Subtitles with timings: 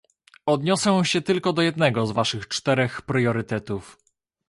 [0.45, 3.97] Odniosę się tylko do jednego z waszych czterech priorytetów